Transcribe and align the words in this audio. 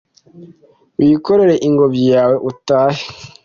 wikorere 0.99 1.55
ingobyi 1.67 2.05
yawe 2.13 2.35
utahe 2.49 3.03